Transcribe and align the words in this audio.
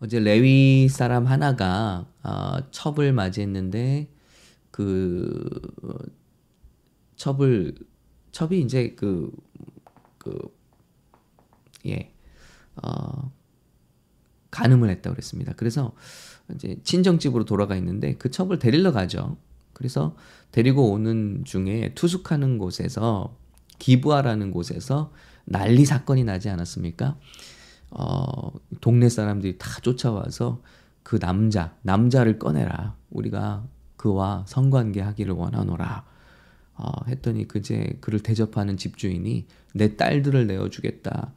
어제 0.00 0.18
레위 0.18 0.88
사람 0.88 1.26
하나가 1.26 2.06
어, 2.22 2.70
첩을 2.70 3.12
맞이했는데 3.12 4.08
그 4.70 5.60
어, 5.82 5.90
첩을 7.16 7.74
첩이 8.32 8.60
이제 8.60 8.94
그 8.94 9.30
그 10.20 10.38
예. 11.86 12.12
어 12.76 13.32
간음을 14.50 14.88
했다고 14.90 15.14
그랬습니다. 15.14 15.54
그래서 15.56 15.94
이제 16.54 16.78
친정집으로 16.84 17.44
돌아가 17.44 17.76
있는데 17.76 18.16
그 18.16 18.30
첩을 18.30 18.58
데리러 18.58 18.92
가죠. 18.92 19.36
그래서 19.72 20.16
데리고 20.52 20.90
오는 20.90 21.42
중에 21.44 21.92
투숙하는 21.94 22.58
곳에서 22.58 23.36
기부하라는 23.78 24.50
곳에서 24.50 25.12
난리 25.44 25.84
사건이 25.84 26.24
나지 26.24 26.50
않았습니까? 26.50 27.16
어, 27.90 28.52
동네 28.80 29.08
사람들이 29.08 29.58
다 29.58 29.80
쫓아와서 29.80 30.60
그 31.02 31.18
남자, 31.18 31.74
남자를 31.82 32.38
꺼내라. 32.38 32.96
우리가 33.10 33.64
그와 33.96 34.44
성관계 34.46 35.00
하기를 35.00 35.34
원하노라. 35.34 36.04
어, 36.74 36.92
했더니 37.08 37.46
그제 37.46 37.98
그를 38.00 38.20
대접하는 38.20 38.76
집주인이 38.76 39.46
내 39.74 39.96
딸들을 39.96 40.46
내어주겠다. 40.46 41.32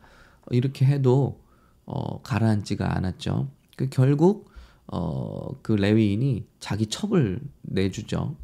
이렇게 0.51 0.85
해도 0.85 1.41
어, 1.85 2.21
가라앉지가 2.21 2.95
않았죠. 2.95 3.49
그 3.75 3.89
결국 3.89 4.51
어, 4.87 5.49
그 5.61 5.73
레위인이 5.73 6.45
자기 6.59 6.87
첩을 6.87 7.41
내주죠. 7.63 8.35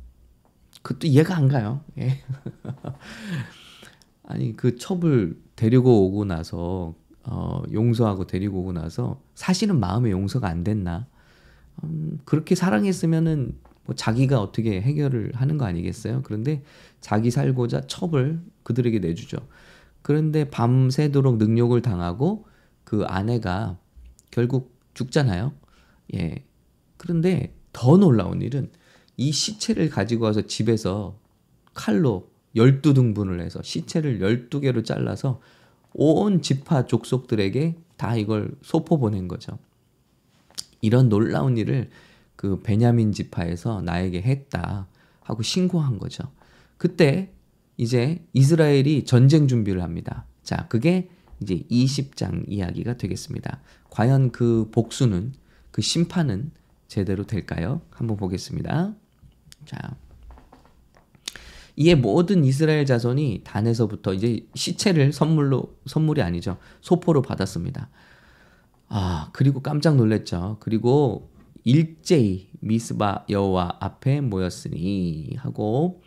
그것도 0.81 1.07
이해가 1.07 1.35
안 1.35 1.48
가요. 1.48 1.84
예. 1.98 2.21
아니 4.23 4.55
그 4.55 4.77
첩을 4.77 5.39
데리고 5.55 6.05
오고 6.05 6.26
나서 6.26 6.93
어, 7.23 7.63
용서하고 7.71 8.27
데리고 8.27 8.59
오고 8.61 8.73
나서 8.73 9.21
사실은 9.35 9.79
마음의 9.79 10.11
용서가 10.11 10.47
안 10.47 10.63
됐나? 10.63 11.07
음, 11.83 12.19
그렇게 12.25 12.55
사랑했으면은 12.55 13.57
뭐 13.85 13.95
자기가 13.95 14.39
어떻게 14.41 14.81
해결을 14.81 15.31
하는 15.34 15.57
거 15.57 15.65
아니겠어요? 15.65 16.21
그런데 16.23 16.63
자기 17.01 17.31
살고자 17.31 17.87
첩을 17.87 18.39
그들에게 18.63 18.99
내주죠. 18.99 19.37
그런데 20.01 20.49
밤새도록 20.49 21.37
능욕을 21.37 21.81
당하고 21.81 22.45
그 22.84 23.03
아내가 23.05 23.77
결국 24.31 24.79
죽잖아요. 24.93 25.54
예. 26.15 26.43
그런데 26.98 27.55
더 27.73 27.98
놀라운 27.98 28.41
일은 28.41 28.70
이 29.17 29.31
시체를 29.31 29.89
가지고 29.89 30.26
와서 30.26 30.41
집에서 30.41 31.17
칼로 31.73 32.29
12등분을 32.55 33.41
해서 33.41 33.61
시체를 33.61 34.20
12개로 34.20 34.83
잘라서 34.83 35.41
온 35.93 36.41
지파 36.41 36.85
족속들에게 36.85 37.76
다 37.98 38.15
이걸 38.15 38.51
소포 38.62 38.99
보낸 38.99 39.27
거죠. 39.27 39.57
이런 40.82 41.09
놀라운 41.09 41.57
일을 41.57 41.90
그 42.35 42.62
베냐민 42.62 43.12
지파에서 43.12 43.82
나에게 43.82 44.21
했다 44.21 44.87
하고 45.21 45.43
신고한 45.43 45.99
거죠. 45.99 46.23
그때 46.77 47.34
이제 47.77 48.26
이스라엘이 48.34 49.05
전쟁 49.05 49.48
준비를 49.48 49.84
합니다. 49.84 50.26
자, 50.43 50.67
그게 50.70 51.10
이제 51.41 51.63
20장 51.70 52.45
이야기가 52.48 52.98
되겠습니다. 52.98 53.62
과연 53.90 54.32
그 54.32 54.70
복수는 54.71 55.34
그 55.71 55.82
심판은 55.82 56.51
제대로 56.87 57.26
될까요? 57.26 57.82
한번 57.91 58.17
보겠습니다. 58.17 58.93
자. 59.65 59.95
이에 61.80 61.96
모든 61.96 62.44
이스라엘 62.44 62.85
자손이 62.85 63.41
단에서부터 63.46 64.13
이제 64.13 64.46
시체를 64.53 65.13
선물로 65.13 65.78
선물이 65.85 66.22
아니죠. 66.22 66.58
소포로 66.81 67.22
받았습니다. 67.22 67.90
아, 68.90 69.30
그리고 69.31 69.62
깜짝 69.62 69.96
놀랐죠. 69.96 70.57
그리고 70.59 71.31
일제히 71.63 72.50
미스바 72.59 73.28
여호와 73.30 73.78
앞에 73.80 74.19
모였으니 74.19 75.35
하고 75.38 76.02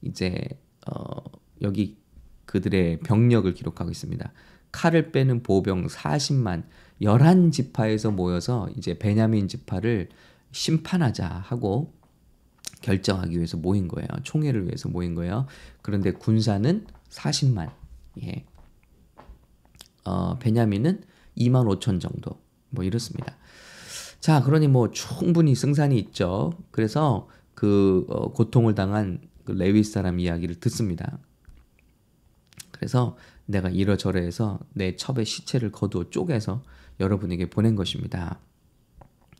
이제 0.00 0.48
어 0.90 1.22
여기 1.60 1.98
그들의 2.46 3.00
병력을 3.00 3.52
기록하고 3.52 3.90
있습니다. 3.90 4.32
칼을 4.72 5.12
빼는 5.12 5.42
보병 5.42 5.88
40만 5.88 6.64
11지파에서 7.02 8.14
모여서 8.14 8.70
이제 8.78 8.98
베냐민 8.98 9.46
지파를 9.46 10.08
심판하자 10.52 11.26
하고 11.26 11.97
결정하기 12.80 13.36
위해서 13.36 13.56
모인 13.56 13.88
거예요. 13.88 14.08
총회를 14.22 14.64
위해서 14.66 14.88
모인 14.88 15.14
거예요. 15.14 15.46
그런데 15.82 16.12
군사는 16.12 16.86
40만. 17.10 17.70
예. 18.22 18.44
어, 20.04 20.38
베냐민은 20.38 21.02
2만 21.36 21.66
5천 21.78 22.00
정도. 22.00 22.40
뭐 22.70 22.84
이렇습니다. 22.84 23.36
자, 24.20 24.42
그러니 24.42 24.68
뭐 24.68 24.90
충분히 24.90 25.54
승산이 25.54 25.98
있죠. 25.98 26.52
그래서 26.70 27.28
그 27.54 28.06
어, 28.08 28.32
고통을 28.32 28.74
당한 28.74 29.20
그 29.44 29.52
레위 29.52 29.82
사람 29.82 30.20
이야기를 30.20 30.56
듣습니다. 30.56 31.18
그래서 32.70 33.16
내가 33.46 33.70
이러저러 33.70 34.20
해서 34.20 34.60
내 34.74 34.94
첩의 34.94 35.24
시체를 35.24 35.72
거두어 35.72 36.10
쪼개서 36.10 36.62
여러분에게 37.00 37.48
보낸 37.48 37.74
것입니다. 37.74 38.38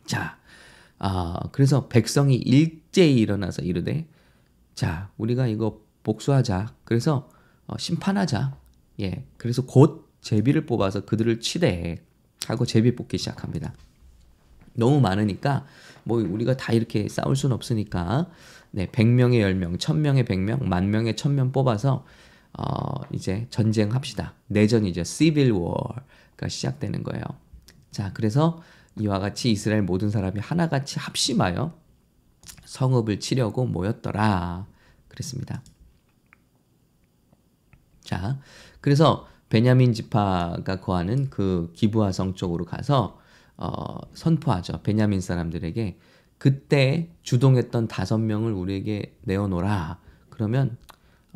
자, 0.06 0.38
아, 0.98 1.40
그래서 1.52 1.88
백성이 1.88 2.36
일제히 2.36 3.18
일어나서 3.18 3.62
이르되, 3.62 4.08
자, 4.74 5.10
우리가 5.16 5.46
이거 5.46 5.80
복수하자. 6.02 6.74
그래서 6.84 7.28
어, 7.66 7.76
심판하자. 7.78 8.56
예, 9.00 9.24
그래서 9.36 9.64
곧 9.64 10.08
제비를 10.20 10.66
뽑아서 10.66 11.04
그들을 11.04 11.40
치되 11.40 12.04
하고 12.46 12.64
제비 12.64 12.94
뽑기 12.96 13.18
시작합니다. 13.18 13.74
너무 14.74 15.00
많으니까 15.00 15.66
뭐 16.04 16.22
우리가 16.22 16.56
다 16.56 16.72
이렇게 16.72 17.08
싸울 17.08 17.36
수는 17.36 17.54
없으니까 17.54 18.30
네, 18.70 18.86
100명에 18.86 19.40
10명, 19.40 19.78
1000명에 19.78 20.24
100명, 20.24 20.64
만 20.64 20.90
명에 20.90 21.12
1000명 21.12 21.52
뽑아서 21.52 22.04
어, 22.52 23.02
이제 23.12 23.46
전쟁합시다. 23.50 24.34
내전이죠. 24.46 25.04
Civil 25.04 25.52
War가 25.52 26.48
시작되는 26.48 27.02
거예요. 27.02 27.22
자, 27.90 28.12
그래서 28.14 28.62
이와 29.00 29.18
같이 29.18 29.50
이스라엘 29.50 29.82
모든 29.82 30.10
사람이 30.10 30.40
하나같이 30.40 30.98
합심하여 30.98 31.78
성읍을 32.64 33.20
치려고 33.20 33.66
모였더라. 33.66 34.66
그랬습니다. 35.08 35.62
자, 38.02 38.38
그래서 38.80 39.26
베냐민 39.48 39.92
지파가 39.92 40.80
거하는 40.80 41.30
그 41.30 41.72
기부하 41.74 42.12
성 42.12 42.34
쪽으로 42.34 42.64
가서 42.64 43.18
어, 43.56 43.98
선포하죠. 44.14 44.82
베냐민 44.82 45.20
사람들에게 45.20 45.98
그때 46.38 47.10
주동했던 47.22 47.88
다섯 47.88 48.18
명을 48.18 48.52
우리에게 48.52 49.18
내어놓라. 49.22 50.00
그러면 50.30 50.76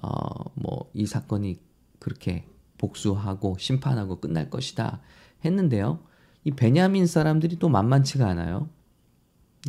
어, 0.03 0.11
뭐 0.55 0.83
이 0.95 1.07
사건이 1.07 1.61
그렇게 1.99 2.47
복수하고 2.79 3.57
심판하고 3.59 4.21
끝날 4.21 4.51
것이다 4.51 5.01
했는데요. 5.45 6.01
이 6.45 6.51
베냐민 6.51 7.07
사람들이 7.07 7.57
또 7.57 7.69
만만치가 7.69 8.27
않아요. 8.29 8.69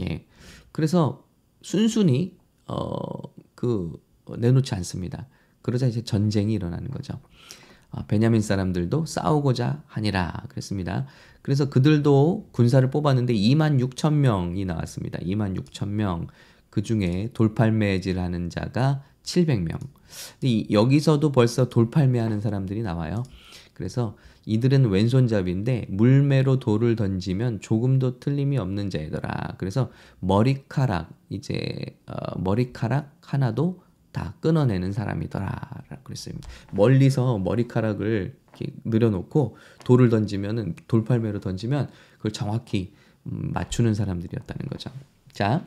예. 0.02 0.26
그래서 0.72 1.26
순순히 1.62 2.38
어 2.66 3.34
그 3.64 3.98
내놓지 4.40 4.76
않습니다. 4.76 5.26
그러자 5.62 5.88
이제 5.88 6.04
전쟁이 6.04 6.54
일어나는 6.54 6.92
거죠. 6.92 7.22
어, 7.92 8.06
베냐민 8.08 8.42
사람들도 8.42 9.06
싸우고자 9.06 9.84
하니라 9.88 10.44
그랬습니다. 10.50 11.08
그래서 11.42 11.70
그들도 11.70 12.50
군사를 12.52 12.90
뽑았는데 12.90 13.34
2만 13.34 13.80
6천 13.80 14.16
명이 14.16 14.66
나왔습니다. 14.66 15.20
2만 15.20 15.58
6천 15.58 15.88
명. 15.88 16.28
그 16.70 16.82
중에 16.82 17.30
돌팔매질하는 17.34 18.50
자가 18.50 19.02
700명. 19.24 19.80
여기서도 20.70 21.32
벌써 21.32 21.70
돌팔매하는 21.70 22.42
사람들이 22.42 22.82
나와요. 22.82 23.24
그래서 23.74 24.18
이들은 24.46 24.90
왼손잡이인데 24.90 25.88
물매로 25.90 26.59
돌을 26.59 26.96
던지면 26.96 27.62
조금도 27.62 28.20
틀림이 28.20 28.58
없는 28.58 28.90
자이더라. 28.90 29.56
그래서 29.57 29.92
머리카락 30.19 31.10
이제 31.30 31.98
어, 32.07 32.40
머리카락 32.40 33.16
하나도 33.22 33.81
다 34.12 34.36
끊어내는 34.42 34.92
사람이더라라고 34.92 36.04
그랬어요. 36.04 36.36
멀리서 36.72 37.40
머리카락을 37.40 38.38
이렇게 38.48 38.74
늘여놓고 38.84 39.57
돌을 39.86 40.10
던지면은 40.10 40.75
돌팔매로 40.88 41.40
던지면 41.40 41.90
그걸 42.18 42.31
정확히 42.31 42.94
음, 43.25 43.51
맞추는 43.54 43.94
사람들이었다는 43.94 44.69
거죠. 44.69 44.92
자, 45.31 45.66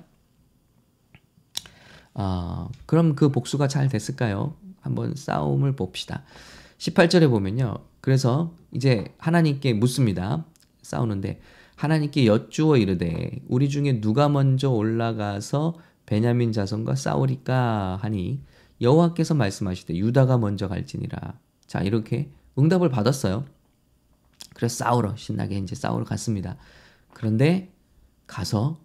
어, 2.14 2.70
그럼 2.87 3.14
그 3.14 3.31
복수가 3.31 3.69
잘 3.69 3.88
됐을까요? 3.88 4.55
한번 4.81 5.14
싸움을 5.17 5.75
봅시다. 5.75 6.23
18절에 6.78 7.28
보면요. 7.28 7.78
그래서 8.06 8.55
이제 8.70 9.12
하나님께 9.19 9.75
묻습니다. 9.75 10.47
싸우는데 10.81 11.41
하나님께 11.75 12.25
여쭈어 12.25 12.76
이르되 12.76 13.41
우리 13.49 13.69
중에 13.69 14.00
누가 14.00 14.29
먼저 14.29 14.70
올라가서 14.70 15.75
베냐민 16.06 16.53
자손과 16.53 16.94
싸우리까 16.94 17.99
하니 18.00 18.44
여호와께서 18.81 19.35
말씀하시되 19.35 19.97
유다가 19.97 20.38
먼저 20.38 20.69
갈지니라. 20.69 21.41
자 21.67 21.81
이렇게 21.81 22.31
응답을 22.56 22.91
받았어요. 22.91 23.44
그래서 24.55 24.85
싸우러 24.85 25.17
신나게 25.17 25.59
이제 25.59 25.75
싸우러 25.75 26.05
갔습니다. 26.05 26.56
그런데 27.12 27.75
가서 28.29 28.79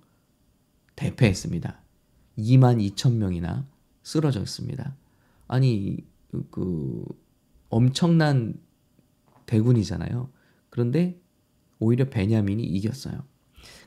대패했습니다. 0.95 1.79
2만 2.39 2.95
2천 2.95 3.17
명이나 3.17 3.67
쓰러졌습니다. 4.01 4.95
아니 5.47 5.97
그 6.49 7.05
엄청난 7.69 8.55
대군이잖아요. 9.51 10.29
그런데 10.69 11.19
오히려 11.79 12.09
베냐민이 12.09 12.63
이겼어요. 12.63 13.23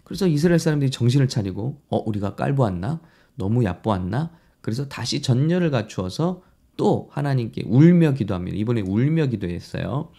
그래서 0.05 0.27
이스라엘 0.27 0.59
사람들이 0.59 0.91
정신을 0.91 1.29
차리고 1.29 1.81
어 1.89 2.03
우리가 2.05 2.35
깔보았나 2.35 3.01
너무 3.37 3.65
얕보았나 3.65 4.33
그래서 4.61 4.89
다시 4.89 5.23
전열을 5.23 5.71
갖추어서 5.71 6.43
또 6.77 7.09
하나님께 7.13 7.65
울며 7.67 8.13
기도합니다. 8.13 8.57
이번에 8.57 8.83
울며 8.83 9.27
기도했어요. 9.27 10.11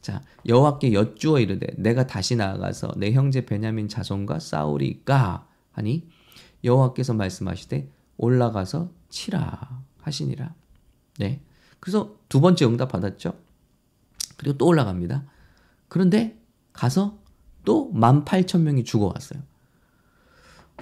자 0.00 0.22
여호와께 0.46 0.92
여쭈어 0.92 1.40
이르되 1.40 1.66
내가 1.76 2.06
다시 2.06 2.36
나아가서 2.36 2.92
내 2.96 3.12
형제 3.12 3.44
베냐민 3.44 3.88
자손과 3.88 4.38
싸우리까 4.38 5.48
하니 5.72 6.06
여호와께서 6.62 7.14
말씀하시되 7.14 7.90
올라가서 8.18 8.92
치라 9.08 9.82
하시니라. 10.00 10.54
네. 11.18 11.40
그래서 11.80 12.14
두 12.28 12.40
번째 12.40 12.66
응답 12.66 12.92
받았죠. 12.92 13.34
그리고 14.36 14.58
또 14.58 14.66
올라갑니다. 14.66 15.24
그런데 15.88 16.38
가서 16.72 17.18
또 17.64 17.92
18,000명이 17.94 18.84
죽어왔어요. 18.84 19.42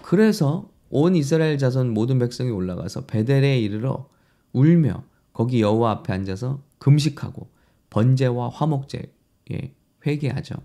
그래서 0.02 0.70
온 0.88 1.14
이스라엘 1.14 1.58
자손 1.58 1.90
모든 1.90 2.18
백성이 2.18 2.50
올라가서 2.50 3.06
베델에 3.06 3.60
이르러 3.60 4.08
울며 4.52 5.04
거기 5.32 5.60
여호와 5.60 5.90
앞에 5.92 6.12
앉아서 6.12 6.62
금식하고 6.78 7.48
번제와 7.90 8.48
화목제에 8.48 9.74
회개하죠. 10.06 10.56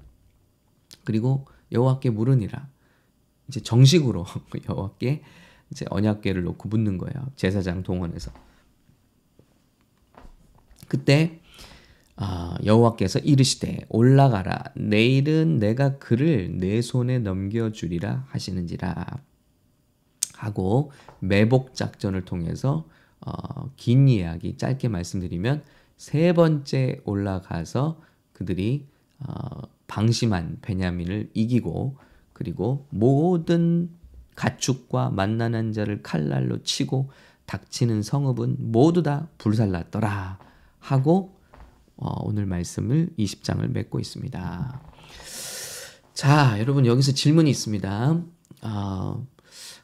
그리고 1.03 1.45
여호와께 1.71 2.09
물으니라. 2.09 2.67
이제 3.47 3.59
정식으로 3.61 4.25
여호와께 4.69 5.21
이제 5.71 5.85
언약궤를 5.89 6.43
놓고 6.43 6.69
묻는 6.69 6.97
거예요. 6.97 7.27
제사장 7.35 7.83
동원해서. 7.83 8.31
그때 10.87 11.41
아, 12.17 12.57
여호와께서 12.63 13.19
이르시되 13.19 13.85
올라가라. 13.89 14.71
내일은 14.75 15.59
내가 15.59 15.97
그를 15.97 16.57
내 16.57 16.81
손에 16.81 17.19
넘겨 17.19 17.71
주리라 17.71 18.25
하시는지라. 18.29 19.06
하고 20.35 20.91
매복 21.19 21.75
작전을 21.75 22.25
통해서 22.25 22.88
어, 23.21 23.71
긴 23.75 24.07
이야기 24.07 24.57
짧게 24.57 24.88
말씀드리면 24.89 25.63
세 25.97 26.33
번째 26.33 27.01
올라가서 27.06 28.01
그들이 28.33 28.85
어, 29.19 29.61
방심한 29.88 30.57
베냐민을 30.61 31.29
이기고 31.33 31.97
그리고 32.33 32.85
모든 32.89 33.89
가축과 34.35 35.09
만나는 35.11 35.71
자를 35.71 36.03
칼날로 36.03 36.61
치고 36.63 37.09
닥치는 37.45 38.03
성읍은 38.03 38.57
모두 38.59 39.03
다 39.03 39.29
불살랐더라 39.38 40.39
하고 40.79 41.29
어, 41.29 41.34
오늘 41.97 42.45
말씀을 42.45 43.09
20장을 43.18 43.68
맺고 43.68 44.00
있습니다. 44.00 44.81
자, 46.13 46.59
여러분 46.59 46.86
여기서 46.86 47.12
질문이 47.12 47.50
있습니다. 47.50 48.21
어, 48.63 49.27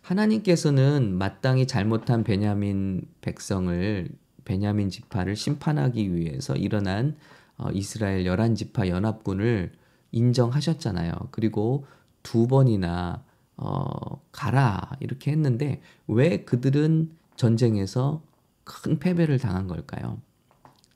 하나님께서는 0.02 1.18
마땅히 1.18 1.68
잘못한 1.68 2.24
베냐민 2.24 3.08
백성을 3.22 4.10
베냐민 4.44 4.90
지파를 4.90 5.36
심판하기 5.36 6.16
위해서 6.16 6.56
일어난 6.56 7.16
어, 7.58 7.70
이스라엘 7.72 8.26
열한 8.26 8.56
지파 8.56 8.88
연합군을 8.88 9.72
인정하셨잖아요. 10.12 11.14
그리고 11.32 11.86
두 12.24 12.48
번이나 12.48 13.24
어, 13.58 14.22
가라 14.32 14.92
이렇게 15.00 15.32
했는데 15.32 15.82
왜 16.08 16.44
그들은 16.44 17.12
전쟁에서 17.36 18.24
큰 18.64 19.00
패배를 19.00 19.38
당한 19.38 19.68
걸까요? 19.68 20.20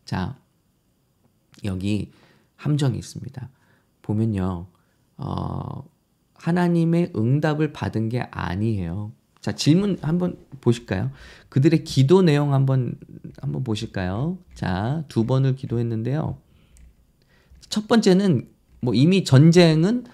자, 0.05 0.37
여기 1.65 2.11
함정이 2.55 2.97
있습니다. 2.97 3.49
보면요, 4.01 4.67
어, 5.17 5.83
하나님의 6.35 7.13
응답을 7.15 7.73
받은 7.73 8.09
게 8.09 8.21
아니에요. 8.31 9.11
자, 9.41 9.53
질문 9.53 9.97
한번 10.01 10.37
보실까요? 10.61 11.11
그들의 11.49 11.83
기도 11.83 12.21
내용 12.21 12.53
한번, 12.53 12.97
한번 13.41 13.63
보실까요? 13.63 14.37
자, 14.53 15.03
두 15.07 15.25
번을 15.25 15.55
기도했는데요. 15.55 16.37
첫 17.69 17.87
번째는 17.87 18.49
뭐 18.81 18.93
이미 18.93 19.23
전쟁은 19.23 20.05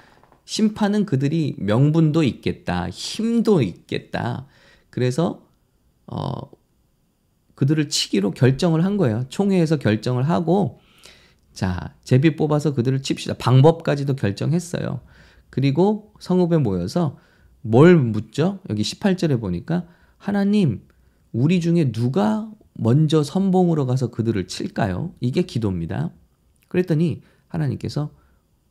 심판은 0.46 1.06
그들이 1.06 1.56
명분도 1.60 2.24
있겠다, 2.24 2.90
힘도 2.90 3.62
있겠다. 3.62 4.48
그래서, 4.90 5.46
어, 6.08 6.52
그들을 7.56 7.88
치기로 7.90 8.32
결정을 8.32 8.84
한 8.84 8.98
거예요. 8.98 9.26
총회에서 9.30 9.78
결정을 9.78 10.28
하고, 10.28 10.82
자, 11.54 11.94
제비 12.04 12.36
뽑아서 12.36 12.74
그들을 12.74 13.02
칩시다. 13.02 13.36
방법까지도 13.36 14.16
결정했어요. 14.16 15.02
그리고 15.50 16.14
성읍에 16.20 16.58
모여서 16.58 17.18
뭘 17.62 17.98
묻죠? 17.98 18.60
여기 18.70 18.82
18절에 18.82 19.40
보니까 19.40 19.86
하나님, 20.18 20.82
우리 21.32 21.60
중에 21.60 21.92
누가 21.92 22.50
먼저 22.74 23.24
선봉으로 23.24 23.86
가서 23.86 24.12
그들을 24.12 24.48
칠까요? 24.48 25.14
이게 25.20 25.44
기도입니다. 25.44 26.12
그랬더니 26.68 27.22
하나님께서 27.48 28.12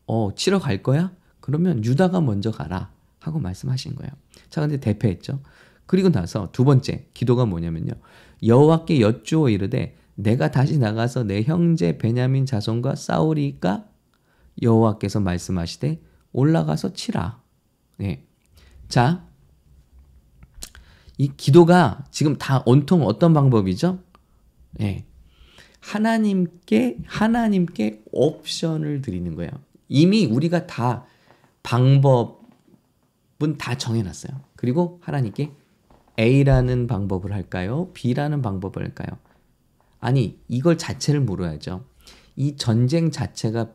어, 0.06 0.31
치러 0.35 0.59
갈 0.59 0.82
거야? 0.82 1.12
그러면 1.41 1.85
유다가 1.85 2.21
먼저 2.21 2.50
가라 2.50 2.91
하고 3.21 3.38
말씀하신 3.38 3.94
거예요. 3.94 4.11
자, 4.49 4.61
근데 4.61 4.79
대패했죠. 4.79 5.41
그리고 5.87 6.11
나서 6.11 6.50
두 6.53 6.65
번째 6.65 7.06
기도가 7.15 7.44
뭐냐면요. 7.44 7.93
여호와께 8.44 9.00
여쭈어 9.00 9.50
이르되 9.50 9.97
내가 10.22 10.50
다시 10.50 10.78
나가서 10.78 11.25
내 11.25 11.43
형제 11.43 11.99
베냐민 11.99 12.46
자손과 12.46 12.94
싸우리까 12.94 13.87
여호와께서 14.62 15.20
말씀하시되 15.20 16.00
올라가서 16.32 16.93
치라. 16.93 17.43
네. 17.96 18.26
자, 18.88 19.26
이 21.17 21.28
기도가 21.37 22.05
지금 22.11 22.37
다 22.37 22.62
온통 22.67 23.06
어떤 23.06 23.32
방법이죠? 23.32 23.99
네. 24.72 25.06
하나님께 25.81 26.99
하나님께 27.06 28.02
옵션을 28.12 29.02
드리는 29.02 29.34
거예요. 29.34 29.50
이미 29.88 30.26
우리가 30.26 30.67
다 30.67 31.05
방법은 31.62 32.38
다 33.58 33.76
정해놨어요. 33.76 34.38
그리고 34.56 35.00
하나님께 35.03 35.53
A라는 36.19 36.86
방법을 36.86 37.32
할까요? 37.32 37.91
B라는 37.94 38.43
방법을 38.43 38.84
할까요? 38.84 39.19
아니, 40.01 40.39
이걸 40.49 40.79
자체를 40.79 41.21
물어야죠. 41.21 41.85
이 42.37 42.57
전쟁 42.57 43.11
자체가 43.11 43.71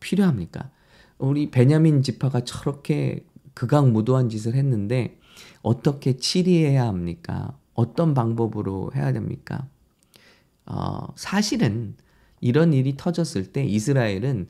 필요합니까? 0.00 0.70
우리 1.18 1.50
베냐민 1.50 2.02
지파가 2.02 2.44
저렇게 2.44 3.24
극악무도한 3.54 4.28
짓을 4.28 4.54
했는데 4.54 5.18
어떻게 5.62 6.16
치리해야 6.16 6.86
합니까? 6.86 7.56
어떤 7.74 8.14
방법으로 8.14 8.92
해야 8.94 9.12
됩니까? 9.12 9.66
어, 10.66 11.06
사실은 11.16 11.94
이런 12.40 12.72
일이 12.72 12.96
터졌을 12.96 13.52
때 13.52 13.64
이스라엘은 13.64 14.48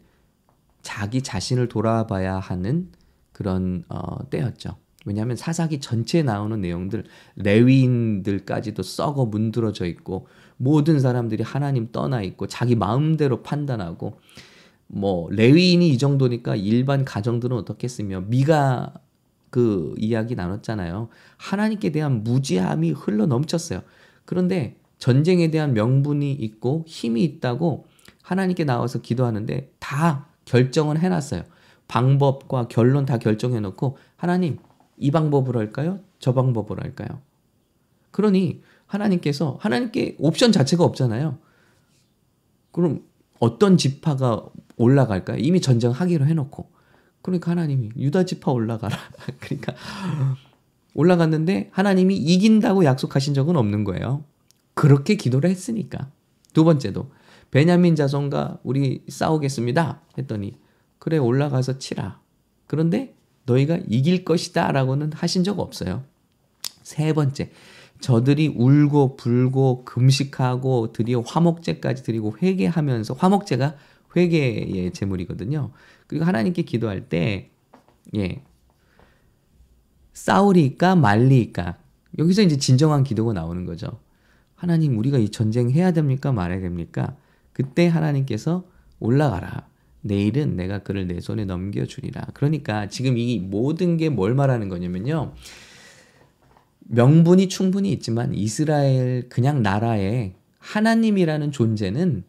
자기 0.83 1.23
자신을 1.23 1.69
돌아봐야 1.69 2.39
하는 2.39 2.91
그런 3.33 3.85
어, 3.89 4.29
때였죠. 4.31 4.77
왜냐하면 5.07 5.37
사사기 5.37 5.81
전체에 5.81 6.23
나오는 6.23 6.61
내용들 6.61 7.05
레위인들까지도 7.37 8.83
썩어 8.83 9.25
문드러져 9.27 9.87
있고 9.87 10.27
모든 10.62 11.00
사람들이 11.00 11.43
하나님 11.43 11.90
떠나 11.90 12.21
있고 12.21 12.47
자기 12.47 12.76
마음대로 12.76 13.43
판단하고 13.43 14.21
뭐 14.88 15.31
레위인이 15.31 15.88
이 15.88 15.97
정도니까 15.97 16.55
일반 16.55 17.07
가정들은 17.07 17.57
어떻겠으며 17.57 18.25
미가 18.26 18.93
그 19.49 19.95
이야기 19.97 20.35
나눴잖아요. 20.35 21.09
하나님께 21.38 21.93
대한 21.93 22.23
무지함이 22.25 22.90
흘러 22.90 23.25
넘쳤어요. 23.25 23.81
그런데 24.26 24.76
전쟁에 24.99 25.50
대한 25.50 25.73
명분이 25.73 26.31
있고 26.33 26.85
힘이 26.87 27.25
있다고 27.25 27.87
하나님께 28.23 28.64
나와서 28.64 29.00
기도하는데 29.00 29.73
다 29.79 30.26
결정은 30.45 30.99
해놨어요. 30.99 31.45
방법과 31.88 32.69
결론 32.69 33.07
다 33.07 33.17
결정해놓고 33.17 33.97
하나님 34.17 34.59
이 34.99 35.11
방법으로 35.11 35.59
할까요? 35.59 36.00
저 36.19 36.35
방법으로 36.35 36.83
할까요? 36.83 37.23
그러니 38.11 38.61
하나님께서 38.91 39.57
하나님께 39.61 40.17
옵션 40.19 40.53
자체가 40.53 40.85
없잖아요. 40.85 41.39
그럼 42.73 43.05
어떤 43.39 43.77
지파가 43.77 44.45
올라갈까요? 44.77 45.39
이미 45.39 45.61
전쟁하기로 45.61 46.27
해놓고. 46.27 46.71
그러니까 47.23 47.53
하나님이 47.53 47.91
유다 47.97 48.25
지파 48.25 48.51
올라가라. 48.51 48.97
그러니까 49.39 49.75
올라갔는데 50.95 51.71
하나님이 51.73 52.17
이긴다고 52.17 52.85
약속하신 52.85 53.35
적은 53.35 53.57
없는 53.57 53.85
거예요. 53.85 54.25
그렇게 54.75 55.15
기도를 55.15 55.51
했으니까. 55.51 56.11
두 56.53 56.65
번째도 56.65 57.11
베냐민 57.51 57.95
자손과 57.95 58.59
우리 58.65 59.05
싸우겠습니다. 59.09 60.01
했더니 60.19 60.57
그래 60.99 61.19
올라가서 61.19 61.79
치라. 61.79 62.21
그런데 62.67 63.15
너희가 63.45 63.79
이길 63.89 64.25
것이다 64.25 64.73
라고는 64.73 65.13
하신 65.13 65.45
적 65.45 65.61
없어요. 65.61 66.05
세 66.83 67.13
번째, 67.13 67.51
저들이 68.00 68.49
울고 68.49 69.16
불고 69.16 69.85
금식하고 69.85 70.92
드디어 70.92 71.21
화목제까지 71.21 72.02
드리고 72.02 72.37
회개하면서 72.42 73.14
화목제가 73.14 73.76
회개의 74.16 74.92
제물이거든요. 74.92 75.71
그리고 76.07 76.25
하나님께 76.25 76.62
기도할 76.62 77.09
때 77.09 77.50
예. 78.16 78.42
싸우리까 80.12 80.97
말리까 80.97 81.78
여기서 82.19 82.42
이제 82.42 82.57
진정한 82.57 83.04
기도가 83.04 83.33
나오는 83.33 83.64
거죠. 83.64 84.00
하나님 84.54 84.99
우리가 84.99 85.19
이 85.19 85.30
전쟁 85.30 85.71
해야 85.71 85.92
됩니까 85.92 86.33
말아야 86.33 86.61
됩니까? 86.61 87.16
그때 87.52 87.87
하나님께서 87.87 88.64
올라가라. 88.99 89.69
내일은 90.02 90.57
내가 90.57 90.80
그를 90.80 91.07
내 91.07 91.21
손에 91.21 91.45
넘겨주리라. 91.45 92.28
그러니까 92.35 92.88
지금 92.88 93.16
이 93.19 93.38
모든 93.38 93.97
게 93.97 94.09
뭘 94.09 94.35
말하는 94.35 94.69
거냐면요. 94.69 95.33
명분이 96.93 97.49
충분히 97.49 97.93
있지만 97.93 98.35
이스라엘 98.35 99.29
그냥 99.29 99.63
나라에 99.63 100.35
하나님이라는 100.59 101.53
존재는 101.53 102.25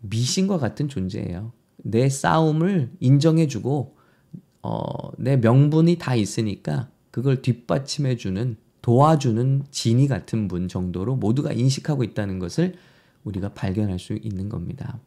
미신과 0.00 0.58
같은 0.58 0.88
존재예요. 0.88 1.52
내 1.76 2.08
싸움을 2.08 2.90
인정해주고 2.98 3.96
어, 4.62 4.82
내 5.18 5.36
명분이 5.36 5.98
다 5.98 6.16
있으니까 6.16 6.88
그걸 7.12 7.42
뒷받침해주는 7.42 8.56
도와주는 8.82 9.64
진이 9.70 10.08
같은 10.08 10.48
분 10.48 10.66
정도로 10.66 11.14
모두가 11.14 11.52
인식하고 11.52 12.02
있다는 12.02 12.40
것을 12.40 12.74
우리가 13.22 13.54
발견할 13.54 14.00
수 14.00 14.14
있는 14.14 14.48
겁니다. 14.48 14.98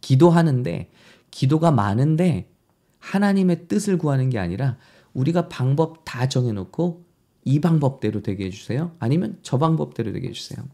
기도하는데 0.00 0.90
기도가 1.30 1.70
많은데 1.70 2.50
하나님의 2.98 3.68
뜻을 3.68 3.98
구하는 3.98 4.30
게 4.30 4.40
아니라 4.40 4.78
우리가 5.14 5.48
방법 5.48 6.04
다 6.04 6.28
정해놓고 6.28 7.09
이 7.44 7.60
방법대로 7.60 8.22
되게 8.22 8.46
해주세요. 8.46 8.94
아니면 8.98 9.38
저 9.42 9.58
방법대로 9.58 10.12
되게 10.12 10.28
해주세요. 10.28 10.64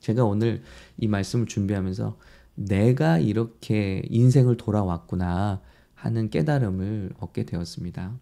제가 0.00 0.24
오늘 0.24 0.62
이 0.98 1.06
말씀을 1.06 1.46
준비하면서 1.46 2.18
내가 2.54 3.18
이렇게 3.18 4.02
인생을 4.08 4.56
돌아왔구나 4.56 5.60
하는 5.94 6.30
깨달음을 6.30 7.14
얻게 7.18 7.44
되었습니다. 7.44 8.18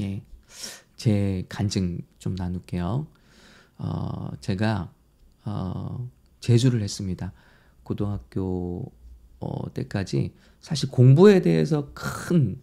예. 0.00 0.22
제 0.96 1.44
간증 1.48 2.00
좀 2.18 2.34
나눌게요. 2.34 3.06
어, 3.78 4.30
제가, 4.40 4.92
어, 5.44 6.10
재수를 6.40 6.82
했습니다. 6.82 7.32
고등학교 7.82 8.92
어, 9.40 9.72
때까지 9.72 10.34
사실 10.60 10.90
공부에 10.90 11.40
대해서 11.40 11.90
큰 11.94 12.60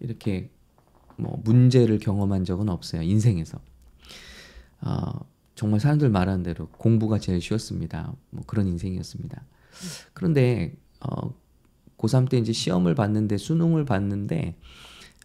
이렇게 0.00 0.50
뭐 1.16 1.40
문제를 1.44 1.98
경험한 1.98 2.44
적은 2.44 2.68
없어요. 2.68 3.02
인생에서. 3.02 3.58
어, 4.80 5.26
정말 5.54 5.80
사람들 5.80 6.10
말하는 6.10 6.42
대로 6.42 6.68
공부가 6.68 7.18
제일 7.18 7.40
쉬웠습니다. 7.40 8.14
뭐 8.30 8.42
그런 8.46 8.66
인생이었습니다. 8.66 9.42
그런데 10.12 10.76
어, 11.00 11.34
고3 11.96 12.28
때 12.28 12.38
이제 12.38 12.52
시험을 12.52 12.94
봤는데 12.94 13.36
수능을 13.36 13.84
봤는데 13.84 14.56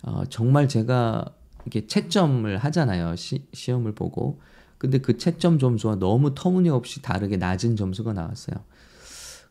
어, 0.03 0.23
정말 0.29 0.67
제가 0.67 1.25
이렇게 1.65 1.87
채점을 1.87 2.57
하잖아요. 2.57 3.15
시, 3.15 3.47
시험을 3.53 3.93
보고. 3.93 4.39
근데 4.77 4.99
그 4.99 5.17
채점 5.17 5.59
점수와 5.59 5.95
너무 5.95 6.33
터무니없이 6.33 7.01
다르게 7.01 7.35
낮은 7.35 7.75
점수가 7.75 8.13
나왔어요. 8.13 8.63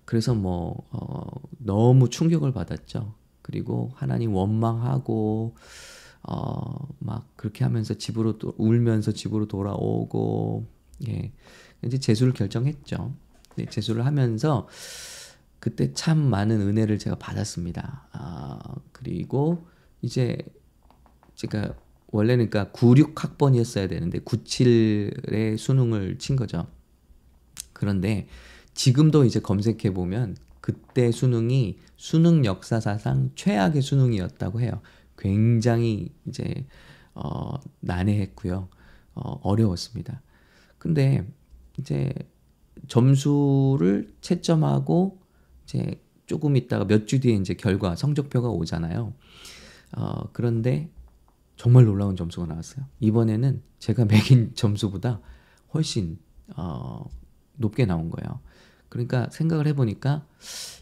그래서 0.06 0.34
뭐 0.34 0.86
어, 0.90 1.26
너무 1.58 2.08
충격을 2.08 2.52
받았죠. 2.52 3.14
그리고 3.42 3.90
하나님 3.94 4.34
원망하고 4.34 5.54
어, 6.22 6.88
막 6.98 7.26
그렇게 7.36 7.64
하면서 7.64 7.94
집으로 7.94 8.38
또 8.38 8.54
울면서 8.58 9.12
집으로 9.12 9.46
돌아오고 9.46 10.66
예. 11.08 11.32
이제 11.84 11.98
재수를 11.98 12.32
결정했죠. 12.32 13.14
네, 13.56 13.66
재수를 13.66 14.04
하면서 14.04 14.68
그때 15.60 15.92
참 15.92 16.18
많은 16.18 16.60
은혜를 16.60 16.98
제가 16.98 17.16
받았습니다. 17.16 18.08
아, 18.12 18.58
그리고 18.92 19.66
이제 20.02 20.38
제가 21.34 21.74
원래는 22.08 22.50
그러니까 22.50 22.72
96학번이었어야 22.72 23.88
되는데 23.88 24.20
97에 24.20 25.58
수능을 25.58 26.18
친 26.18 26.36
거죠. 26.36 26.66
그런데 27.72 28.28
지금도 28.74 29.24
이제 29.24 29.40
검색해 29.40 29.92
보면 29.92 30.36
그때 30.60 31.10
수능이 31.10 31.78
수능 31.96 32.44
역사사상 32.44 33.32
최악의 33.34 33.82
수능이었다고 33.82 34.60
해요. 34.60 34.80
굉장히 35.18 36.14
이제 36.26 36.66
어 37.14 37.54
난해했고요. 37.80 38.68
어 39.14 39.40
어려웠습니다. 39.42 40.22
근데 40.78 41.26
이제 41.78 42.12
점수를 42.86 44.12
채점하고 44.20 45.18
이제 45.64 46.00
조금 46.26 46.56
있다가 46.56 46.84
몇 46.86 47.06
주 47.06 47.20
뒤에 47.20 47.34
이제 47.34 47.54
결과 47.54 47.96
성적표가 47.96 48.48
오잖아요. 48.50 49.12
어 49.96 50.30
그런데 50.32 50.90
정말 51.56 51.84
놀라운 51.84 52.16
점수가 52.16 52.46
나왔어요. 52.46 52.86
이번에는 53.00 53.62
제가 53.78 54.04
매긴 54.06 54.54
점수보다 54.54 55.20
훨씬 55.74 56.18
어 56.56 57.04
높게 57.56 57.86
나온 57.86 58.10
거예요. 58.10 58.40
그러니까 58.88 59.28
생각을 59.30 59.66
해보니까 59.68 60.26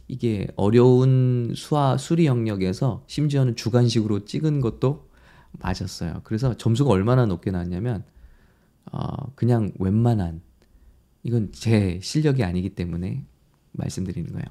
이게 0.09 0.47
어려운 0.57 1.53
수화 1.57 1.97
수리 1.99 2.27
영역에서 2.27 3.05
심지어는 3.07 3.57
주관식으로 3.57 4.25
찍은 4.25 4.61
것도 4.61 5.09
맞았어요. 5.53 6.21
그래서 6.25 6.57
점수가 6.57 6.91
얼마나 6.91 7.27
높게 7.27 7.51
나왔냐면 7.51 8.05
어, 8.93 9.33
그냥 9.35 9.73
웬만한 9.79 10.43
이건 11.23 11.51
제 11.53 11.99
실력이 12.03 12.45
아니기 12.45 12.71
때문에 12.71 13.25
말씀드리는 13.73 14.33
거예요. 14.33 14.45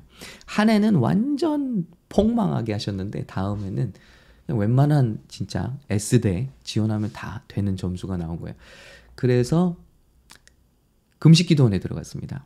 한 0.46 0.70
해는 0.70 0.96
완전 0.96 1.88
폭망하게 2.10 2.74
하셨는데 2.74 3.26
다음에는 3.26 3.94
웬만한 4.50 5.24
진짜 5.28 5.78
S대 5.90 6.52
지원하면 6.64 7.12
다 7.14 7.44
되는 7.48 7.76
점수가 7.78 8.18
나온 8.18 8.40
거예요. 8.40 8.56
그래서 9.16 9.78
금식 11.18 11.48
기도원에 11.48 11.80
들어갔습니다. 11.80 12.46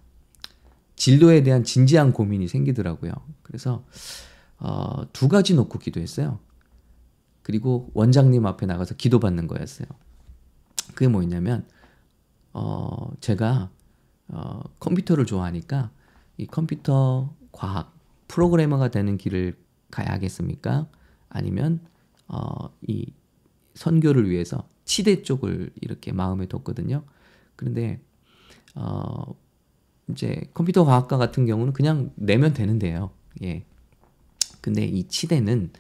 진로에 1.00 1.44
대한 1.44 1.63
진지한 1.63 2.12
고민이 2.12 2.50
생기더라고요. 2.50 3.13
그래서 3.41 3.86
어, 4.58 5.10
두 5.13 5.29
가지 5.29 5.56
놓고 5.56 5.79
기도했어요. 5.79 6.39
그리고 7.41 7.89
원장님 7.94 8.46
앞에 8.46 8.65
나가서 8.65 8.96
기도받는 8.96 9.48
거였어요. 9.48 9.88
그게 10.94 11.08
뭐였냐면 11.08 11.65
어, 12.51 13.12
제가 13.22 13.72
어, 14.27 14.62
컴퓨터를 14.82 15.25
좋아하니까 15.25 15.89
이 16.36 16.46
컴퓨터 16.46 17.34
과학 17.53 17.98
프로그래머가 18.27 18.91
되는 18.91 19.18
길을 19.18 19.58
가야겠습니까? 19.91 20.89
아니면 21.29 21.79
어, 22.27 22.70
이 22.82 23.13
선교를 23.74 24.29
위해서 24.29 24.68
치대 24.84 25.24
쪽을 25.24 25.72
이렇게 25.79 26.12
마음에 26.12 26.46
뒀거든요. 26.48 27.06
그런데 27.56 28.01
어, 28.75 29.34
이제 30.12 30.42
컴퓨터 30.54 30.86
과학과 30.86 31.18
같은 31.18 31.46
경우는 31.46 31.74
그냥 31.74 32.12
내면 32.16 32.54
되는데요. 32.54 33.12
예. 33.44 33.63
근데 34.62 34.86
이 34.86 35.08
치대는 35.08 35.72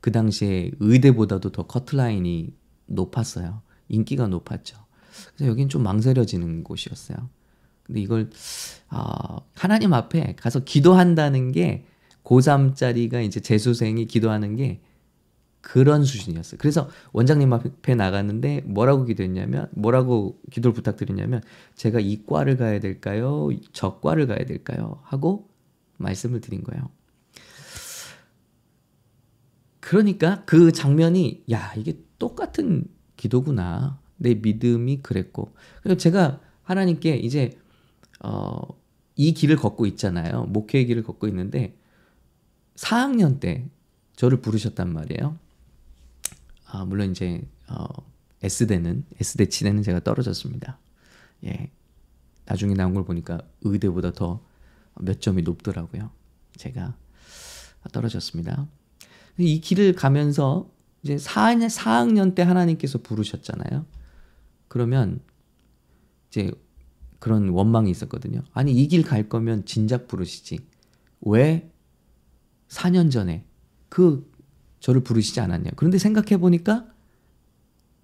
그 0.00 0.12
당시에 0.12 0.70
의대보다도 0.80 1.52
더 1.52 1.66
커트라인이 1.66 2.52
높았어요. 2.86 3.62
인기가 3.88 4.26
높았죠. 4.26 4.76
그래서 5.34 5.50
여긴 5.50 5.68
좀 5.68 5.82
망설여지는 5.82 6.64
곳이었어요. 6.64 7.16
근데 7.84 8.00
이걸 8.00 8.30
어, 8.90 9.38
하나님 9.54 9.92
앞에 9.92 10.34
가서 10.36 10.60
기도한다는 10.60 11.52
게 11.52 11.84
고3짜리가 12.24 13.24
이제 13.24 13.40
재수생이 13.40 14.06
기도하는 14.06 14.56
게 14.56 14.80
그런 15.64 16.04
수준이었어요. 16.04 16.58
그래서 16.58 16.90
원장님 17.12 17.50
앞에 17.50 17.94
나갔는데 17.94 18.60
뭐라고 18.66 19.06
기도했냐면 19.06 19.68
뭐라고 19.72 20.38
기도를 20.50 20.74
부탁드렸냐면 20.74 21.40
제가 21.74 22.00
이 22.00 22.22
과를 22.26 22.58
가야 22.58 22.80
될까요? 22.80 23.48
저 23.72 23.98
과를 23.98 24.26
가야 24.26 24.44
될까요? 24.44 25.00
하고 25.04 25.48
말씀을 25.96 26.42
드린 26.42 26.62
거예요. 26.62 26.90
그러니까 29.80 30.44
그 30.44 30.70
장면이 30.70 31.44
야 31.50 31.72
이게 31.78 31.98
똑같은 32.18 32.86
기도구나 33.16 33.98
내 34.16 34.34
믿음이 34.34 34.98
그랬고 34.98 35.54
그래서 35.82 35.96
제가 35.96 36.40
하나님께 36.62 37.16
이제 37.16 37.58
어, 38.22 38.60
이 39.16 39.32
길을 39.32 39.56
걷고 39.56 39.86
있잖아요 39.86 40.44
목회의 40.44 40.84
길을 40.86 41.04
걷고 41.04 41.26
있는데 41.28 41.74
4학년 42.76 43.40
때 43.40 43.68
저를 44.16 44.42
부르셨단 44.42 44.92
말이에요 44.92 45.38
아, 46.74 46.84
물론 46.84 47.12
이제 47.12 47.46
어, 47.68 47.86
S대는 48.42 49.04
S대 49.20 49.46
치대는 49.48 49.82
제가 49.84 50.00
떨어졌습니다. 50.00 50.78
예. 51.44 51.70
나중에 52.46 52.74
나온 52.74 52.94
걸 52.94 53.04
보니까 53.04 53.40
의대보다 53.62 54.12
더 54.12 54.40
몇 55.00 55.20
점이 55.20 55.42
높더라고요. 55.42 56.10
제가 56.56 56.96
떨어졌습니다. 57.90 58.68
이 59.38 59.60
길을 59.60 59.94
가면서 59.94 60.70
이제 61.02 61.16
4학년, 61.16 61.68
4학년 61.68 62.36
때 62.36 62.42
하나님께서 62.42 62.98
부르셨잖아요. 62.98 63.84
그러면 64.68 65.18
이제 66.30 66.52
그런 67.18 67.48
원망이 67.48 67.90
있었거든요. 67.90 68.42
아니, 68.52 68.70
이 68.72 68.86
길 68.86 69.02
갈 69.02 69.28
거면 69.28 69.64
진작 69.64 70.06
부르시지. 70.06 70.60
왜 71.22 71.68
4년 72.68 73.10
전에 73.10 73.44
그 73.88 74.30
저를 74.84 75.02
부르시지 75.02 75.40
않았냐. 75.40 75.70
그런데 75.76 75.96
생각해 75.96 76.36
보니까 76.36 76.84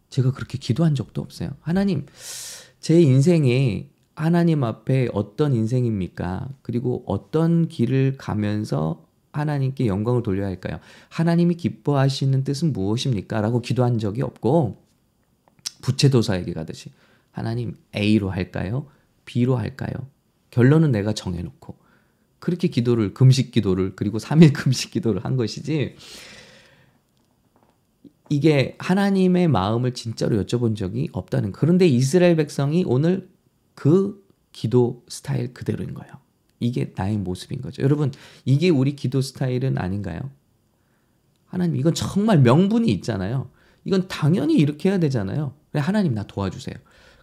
제가 0.08 0.32
그렇게 0.32 0.56
기도한 0.56 0.94
적도 0.94 1.20
없어요. 1.20 1.50
하나님, 1.60 2.06
제 2.80 2.98
인생에 3.02 3.90
하나님 4.14 4.64
앞에 4.64 5.10
어떤 5.12 5.52
인생입니까? 5.52 6.48
그리고 6.62 7.04
어떤 7.06 7.68
길을 7.68 8.16
가면서 8.16 9.06
하나님께 9.32 9.88
영광을 9.88 10.22
돌려야 10.22 10.46
할까요? 10.46 10.80
하나님이 11.10 11.56
기뻐하시는 11.56 12.44
뜻은 12.44 12.72
무엇입니까? 12.72 13.42
라고 13.42 13.60
기도한 13.60 13.98
적이 13.98 14.22
없고, 14.22 14.82
부채도사에게 15.82 16.54
가듯이, 16.54 16.90
하나님 17.30 17.76
A로 17.94 18.30
할까요? 18.30 18.86
B로 19.26 19.58
할까요? 19.58 19.92
결론은 20.48 20.92
내가 20.92 21.12
정해놓고, 21.12 21.76
그렇게 22.38 22.68
기도를, 22.68 23.12
금식 23.12 23.50
기도를, 23.50 23.96
그리고 23.96 24.16
3일 24.16 24.54
금식 24.56 24.92
기도를 24.92 25.26
한 25.26 25.36
것이지, 25.36 25.96
이게 28.30 28.76
하나님의 28.78 29.48
마음을 29.48 29.92
진짜로 29.92 30.42
여쭤본 30.42 30.76
적이 30.76 31.08
없다는. 31.12 31.52
그런데 31.52 31.86
이스라엘 31.86 32.36
백성이 32.36 32.84
오늘 32.86 33.28
그 33.74 34.24
기도 34.52 35.04
스타일 35.08 35.52
그대로인 35.52 35.94
거예요. 35.94 36.12
이게 36.60 36.92
나의 36.96 37.18
모습인 37.18 37.60
거죠. 37.60 37.82
여러분, 37.82 38.12
이게 38.44 38.68
우리 38.68 38.94
기도 38.94 39.20
스타일은 39.20 39.78
아닌가요? 39.78 40.20
하나님, 41.46 41.76
이건 41.76 41.92
정말 41.94 42.38
명분이 42.40 42.88
있잖아요. 42.92 43.50
이건 43.84 44.06
당연히 44.06 44.54
이렇게 44.54 44.90
해야 44.90 44.98
되잖아요. 44.98 45.54
하나님, 45.74 46.14
나 46.14 46.22
도와주세요. 46.22 46.76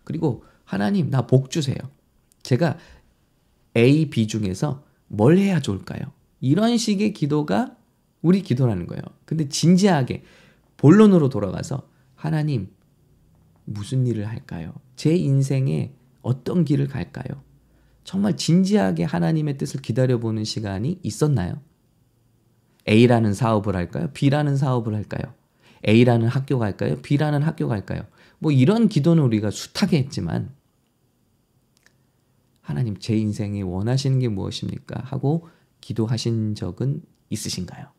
그리고 0.04 0.44
하나님, 0.66 1.10
나 1.10 1.22
복 1.26 1.50
주세요. 1.52 1.78
제가 2.44 2.78
A, 3.78 4.10
B 4.10 4.28
중에서 4.28 4.84
뭘 5.08 5.38
해야 5.38 5.62
좋을까요? 5.62 6.02
이런 6.42 6.78
식의 6.78 7.14
기도가 7.14 7.78
우리 8.22 8.42
기도라는 8.42 8.88
거예요. 8.88 9.02
근데 9.26 9.48
진지하게 9.48 10.24
본론으로 10.78 11.30
돌아가서 11.30 11.90
하나님, 12.16 12.70
무슨 13.66 14.08
일을 14.08 14.28
할까요? 14.28 14.74
제 14.96 15.16
인생에 15.16 15.94
어떤 16.22 16.64
길을 16.64 16.88
갈까요? 16.88 17.44
정말 18.04 18.38
진지하게 18.38 19.04
하나님의 19.04 19.58
뜻을 19.58 19.82
기다려보는 19.82 20.46
시간이 20.46 21.00
있었나요? 21.04 21.62
A라는 22.88 23.34
사업을 23.34 23.76
할까요? 23.76 24.10
B라는 24.14 24.56
사업을 24.56 24.96
할까요? 24.96 25.34
A라는 25.86 26.28
학교 26.28 26.58
갈까요? 26.58 27.02
B라는 27.02 27.44
학교 27.44 27.68
갈까요? 27.68 28.02
뭐 28.40 28.52
이런 28.52 28.88
기도는 28.88 29.22
우리가 29.24 29.52
숱하게 29.52 29.98
했지만 30.00 30.56
하나님 32.62 32.98
제 32.98 33.18
인생에 33.18 33.62
원하시는 33.62 34.20
게 34.20 34.28
무엇입니까? 34.28 35.02
하고 35.04 35.50
기도하신 35.82 36.56
적은 36.56 37.02
있으신가요? 37.30 37.97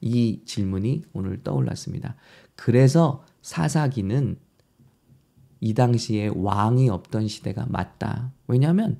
이 0.00 0.40
질문이 0.44 1.02
오늘 1.12 1.42
떠올랐습니다. 1.42 2.16
그래서 2.56 3.24
사사기는 3.42 4.36
이 5.60 5.74
당시에 5.74 6.30
왕이 6.34 6.88
없던 6.88 7.28
시대가 7.28 7.66
맞다. 7.68 8.32
왜냐하면 8.46 8.98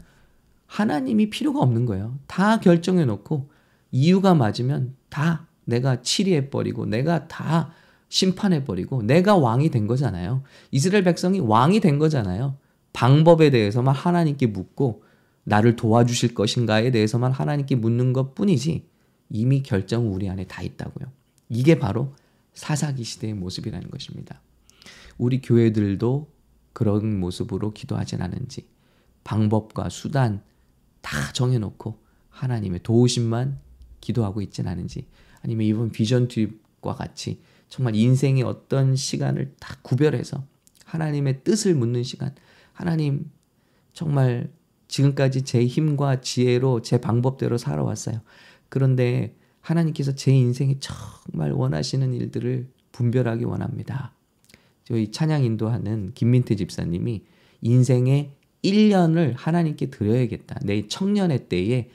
하나님이 0.66 1.30
필요가 1.30 1.61
없는 1.61 1.87
거예요. 1.87 2.19
다 2.26 2.61
결정해 2.61 3.04
놓고 3.04 3.50
이유가 3.90 4.35
맞으면 4.35 4.95
다 5.09 5.47
내가 5.64 6.02
치리해 6.02 6.50
버리고 6.50 6.87
내가 6.87 7.28
다 7.28 7.73
심판해 8.09 8.64
버리고 8.64 9.02
내가 9.02 9.37
왕이 9.37 9.71
된 9.71 9.87
거잖아요. 9.87 10.42
이스라엘 10.71 11.04
백성이 11.04 11.40
왕이 11.40 11.80
된 11.80 11.99
거잖아요. 11.99 12.57
방법에 12.92 13.50
대해서만 13.50 13.95
하나님께 13.95 14.49
묻고 14.49 15.04
나를 15.45 15.76
도와주실 15.76 16.34
것인가에 16.34 16.91
대해서만 16.91 17.32
하나님께 17.32 17.76
묻는 17.76 18.13
것 18.13 18.34
뿐이지 18.34 18.86
이미 19.30 19.62
결정은 19.62 20.12
우리 20.12 20.28
안에 20.28 20.47
다 20.47 20.62
있다고요. 20.62 21.10
이게 21.49 21.78
바로 21.78 22.14
사사기 22.52 23.04
시대의 23.04 23.34
모습이라는 23.34 23.90
것입니다. 23.90 24.40
우리 25.19 25.40
교회들도 25.40 26.30
그런 26.73 27.19
모습으로 27.19 27.73
기도하진 27.73 28.23
않은지 28.23 28.66
방법과 29.25 29.88
수단 29.88 30.43
다 31.00 31.32
정해놓고 31.32 31.99
하나님의 32.28 32.82
도우심만 32.82 33.58
기도하고 34.00 34.40
있진 34.43 34.66
않은지 34.66 35.06
아니면 35.43 35.66
이번 35.66 35.90
비전 35.90 36.28
투입과 36.28 36.95
같이 36.95 37.40
정말 37.69 37.95
인생의 37.95 38.43
어떤 38.43 38.97
시간을 38.97 39.54
다 39.60 39.76
구별해서 39.82 40.45
하나님의 40.84 41.45
뜻을 41.45 41.75
묻는 41.75 42.02
시간 42.02 42.34
하나님 42.73 43.30
정말 43.93 44.50
지금까지 44.88 45.43
제 45.43 45.64
힘과 45.64 46.21
지혜로 46.21 46.82
제 46.82 47.00
방법대로 47.00 47.58
살아왔어요. 47.58 48.21
그런데 48.71 49.37
하나님께서 49.61 50.15
제 50.15 50.33
인생에 50.33 50.76
정말 50.80 51.52
원하시는 51.52 52.15
일들을 52.15 52.69
분별하기 52.93 53.45
원합니다. 53.45 54.15
저희 54.85 55.13
찬양 55.13 55.45
인도하는 55.45 56.13
김민태 56.15 56.56
집사님이 56.56 57.25
인생의 57.61 58.30
1년을 58.65 59.35
하나님께 59.37 59.91
드려야겠다. 59.91 60.61
내 60.63 60.87
청년의 60.87 61.49
때에 61.49 61.91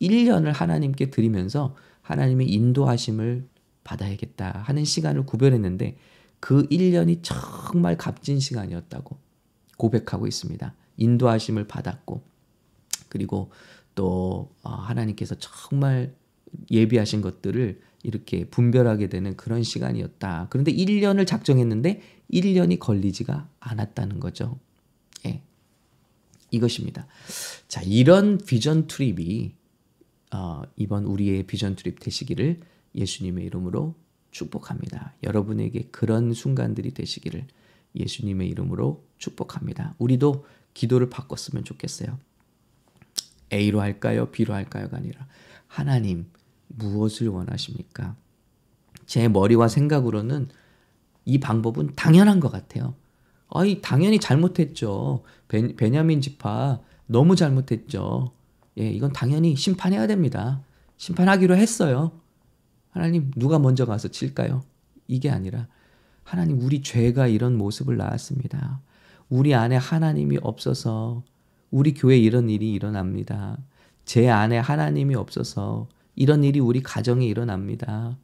1년을 0.00 0.52
하나님께 0.52 1.10
드리면서 1.10 1.74
하나님의 2.02 2.48
인도하심을 2.50 3.46
받아야겠다 3.84 4.62
하는 4.64 4.84
시간을 4.84 5.26
구별했는데 5.26 5.96
그 6.40 6.66
1년이 6.68 7.20
정말 7.22 7.96
값진 7.96 8.40
시간이었다고 8.40 9.16
고백하고 9.76 10.26
있습니다. 10.26 10.74
인도하심을 10.96 11.66
받았고 11.66 12.22
그리고 13.08 13.50
또 13.96 14.54
어, 14.62 14.70
하나님께서 14.70 15.34
정말 15.40 16.14
예비하신 16.70 17.22
것들을 17.22 17.80
이렇게 18.04 18.44
분별하게 18.44 19.08
되는 19.08 19.36
그런 19.36 19.64
시간이었다. 19.64 20.46
그런데 20.50 20.72
1년을 20.72 21.26
작정했는데 21.26 22.00
1년이 22.32 22.78
걸리지가 22.78 23.48
않았다는 23.58 24.20
거죠. 24.20 24.60
예. 25.26 25.42
이것입니다. 26.52 27.08
자, 27.66 27.82
이런 27.82 28.38
비전 28.38 28.86
트립이 28.86 29.54
어, 30.32 30.62
이번 30.76 31.04
우리의 31.04 31.44
비전 31.44 31.74
트립 31.74 31.98
되시기를 31.98 32.60
예수님의 32.94 33.44
이름으로 33.46 33.96
축복합니다. 34.30 35.14
여러분에게 35.22 35.88
그런 35.90 36.32
순간들이 36.32 36.92
되시기를 36.92 37.46
예수님의 37.96 38.48
이름으로 38.50 39.04
축복합니다. 39.18 39.94
우리도 39.98 40.44
기도를 40.74 41.08
바꿨으면 41.08 41.64
좋겠어요. 41.64 42.18
A로 43.52 43.80
할까요? 43.80 44.30
B로 44.30 44.54
할까요가 44.54 44.96
아니라 44.96 45.26
하나님 45.66 46.26
무엇을 46.68 47.28
원하십니까? 47.28 48.16
제 49.06 49.28
머리와 49.28 49.68
생각으로는 49.68 50.48
이 51.24 51.38
방법은 51.38 51.94
당연한 51.96 52.40
것 52.40 52.50
같아요. 52.50 52.94
아이 53.48 53.80
당연히 53.80 54.18
잘못했죠. 54.18 55.22
베, 55.48 55.74
베냐민 55.76 56.20
지파 56.20 56.80
너무 57.06 57.36
잘못했죠. 57.36 58.32
예, 58.78 58.90
이건 58.90 59.12
당연히 59.12 59.56
심판해야 59.56 60.06
됩니다. 60.06 60.62
심판하기로 60.96 61.56
했어요. 61.56 62.12
하나님 62.90 63.30
누가 63.36 63.58
먼저 63.58 63.86
가서 63.86 64.08
칠까요? 64.08 64.62
이게 65.06 65.30
아니라 65.30 65.68
하나님 66.24 66.60
우리 66.60 66.82
죄가 66.82 67.28
이런 67.28 67.56
모습을 67.56 67.96
낳았습니다. 67.96 68.80
우리 69.28 69.54
안에 69.54 69.76
하나님이 69.76 70.38
없어서 70.42 71.22
우리 71.76 71.92
교회 71.92 72.16
이런 72.16 72.48
일이 72.48 72.72
일어납니다. 72.72 73.58
제 74.06 74.30
안에 74.30 74.56
하나님이 74.56 75.14
없어서 75.14 75.90
이런 76.14 76.42
일이 76.42 76.58
우리 76.58 76.82
가정에 76.82 77.26
일어납니다. 77.26 78.16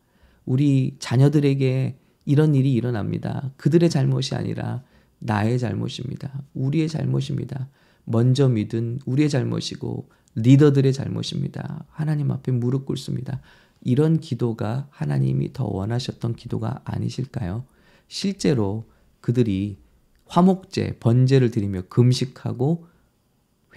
우리 0.46 0.96
자녀들에게 0.98 1.98
이런 2.24 2.54
일이 2.54 2.72
일어납니다. 2.72 3.52
그들의 3.58 3.90
잘못이 3.90 4.34
아니라 4.36 4.82
나의 5.18 5.58
잘못입니다. 5.58 6.32
우리의 6.54 6.88
잘못입니다. 6.88 7.68
먼저 8.06 8.48
믿은 8.48 9.00
우리의 9.04 9.28
잘못이고 9.28 10.08
리더들의 10.34 10.90
잘못입니다. 10.94 11.84
하나님 11.90 12.30
앞에 12.30 12.52
무릎 12.52 12.86
꿇습니다. 12.86 13.42
이런 13.82 14.18
기도가 14.18 14.86
하나님이 14.88 15.52
더 15.52 15.66
원하셨던 15.66 16.36
기도가 16.36 16.80
아니실까요? 16.84 17.66
실제로 18.08 18.88
그들이 19.20 19.76
화목제, 20.24 20.96
번제를 21.00 21.50
드리며 21.50 21.82
금식하고 21.90 22.90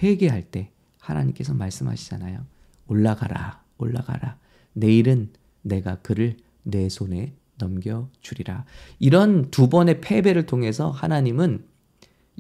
회개할 0.01 0.43
때 0.43 0.71
하나님께서 0.99 1.53
말씀하시잖아요. 1.53 2.45
올라가라, 2.87 3.63
올라가라. 3.77 4.37
내일은 4.73 5.31
내가 5.61 5.95
그를 6.01 6.37
내 6.63 6.89
손에 6.89 7.33
넘겨주리라. 7.57 8.65
이런 8.99 9.49
두 9.51 9.69
번의 9.69 10.01
패배를 10.01 10.45
통해서 10.45 10.89
하나님은 10.91 11.65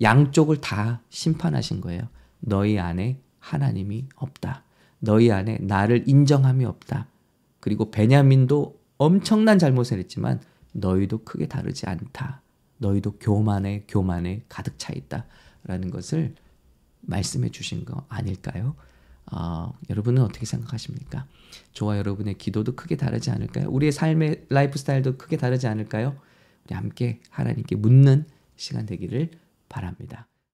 양쪽을 0.01 0.61
다 0.61 1.01
심판하신 1.09 1.81
거예요. 1.81 2.09
너희 2.39 2.77
안에 2.79 3.19
하나님이 3.39 4.07
없다. 4.15 4.63
너희 4.99 5.31
안에 5.31 5.59
나를 5.61 6.03
인정함이 6.07 6.65
없다. 6.65 7.07
그리고 7.59 7.91
베냐민도 7.91 8.79
엄청난 8.97 9.59
잘못을 9.59 9.99
했지만 9.99 10.41
너희도 10.73 11.23
크게 11.23 11.47
다르지 11.47 11.85
않다. 11.85 12.41
너희도 12.77 13.13
교만에 13.19 13.85
교만에 13.87 14.43
가득 14.49 14.77
차 14.77 14.93
있다 14.93 15.25
라는 15.63 15.89
것을 15.89 16.35
말씀해 17.05 17.49
주신 17.49 17.85
거 17.85 18.05
아닐까요? 18.09 18.75
어, 19.31 19.73
여러분은 19.89 20.21
어떻게 20.21 20.45
생각하십니까? 20.45 21.27
저와 21.73 21.97
여러분의 21.97 22.37
기도도 22.37 22.75
크게 22.75 22.95
다르지 22.95 23.31
않을까요? 23.31 23.69
우리의 23.69 23.91
삶의 23.91 24.45
라이프 24.49 24.77
스타일도 24.77 25.17
크게 25.17 25.37
다르지 25.37 25.67
않을까요? 25.67 26.15
우리 26.65 26.75
함께 26.75 27.21
하나님께 27.29 27.75
묻는 27.75 28.25
시간 28.55 28.85
되기를 28.85 29.31
바랍니다. 29.69 30.27